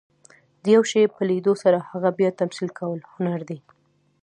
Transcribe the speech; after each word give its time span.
د 0.63 0.63
یو 0.75 0.83
شي 0.91 1.01
په 1.13 1.21
لیدلو 1.29 1.53
سره 1.63 1.77
هغه 1.89 2.09
بیا 2.19 2.29
تمثیل 2.41 2.69
کول، 2.79 2.99
هنر 3.13 3.39
دئ. 3.49 3.59